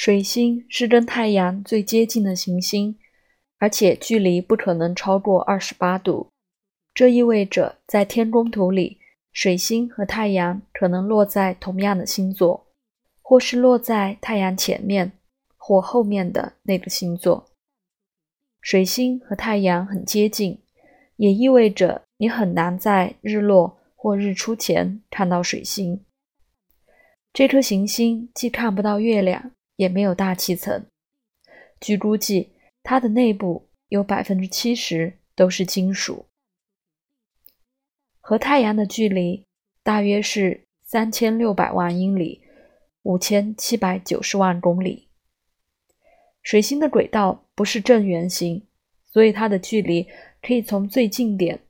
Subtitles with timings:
[0.00, 2.96] 水星是跟太阳最接近的行星，
[3.58, 6.28] 而且距离不可能超过二十八度。
[6.94, 9.00] 这意味着在天宫图里，
[9.32, 12.68] 水星和太阳可能落在同样的星座，
[13.22, 15.10] 或是落在太阳前面
[15.56, 17.50] 或后面的那个星座。
[18.60, 20.60] 水星和太阳很接近，
[21.16, 26.04] 也意味着你很难在日落或日出前看到水星。
[27.32, 29.50] 这颗行星既看不到月亮。
[29.78, 30.86] 也没有大气层。
[31.80, 32.52] 据估计，
[32.82, 36.26] 它的内部有百分之七十都是金属。
[38.20, 39.46] 和太阳的距离
[39.82, 42.42] 大约是三千六百万英里，
[43.02, 45.08] 五千七百九十万公里。
[46.42, 48.66] 水星的轨道不是正圆形，
[49.06, 50.08] 所以它的距离
[50.42, 51.62] 可以从最近点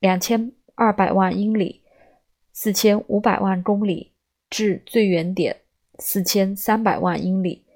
[0.00, 1.82] 两千二百万英里
[2.52, 4.12] （四千五百万公里）
[4.50, 5.62] 至最远点。
[6.00, 7.66] 四千三百万英里，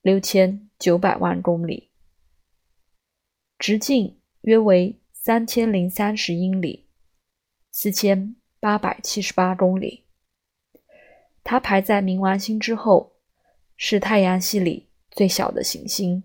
[0.00, 1.90] 六千九百万公里，
[3.58, 6.86] 直径约为三千零三十英里，
[7.72, 10.04] 四千八百七十八公里。
[11.42, 13.16] 它排在冥王星之后，
[13.76, 16.22] 是太阳系里最小的行星。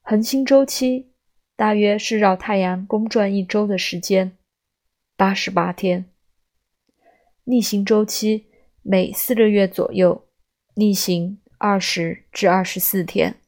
[0.00, 1.12] 恒星周期
[1.54, 4.36] 大约是绕太阳公转一周的时间，
[5.16, 6.10] 八十八天。
[7.44, 8.48] 逆行周期。
[8.82, 10.26] 每四个月左右
[10.74, 13.41] 逆行二十至二十四天。